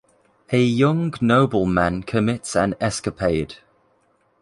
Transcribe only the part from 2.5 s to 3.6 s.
an escapade.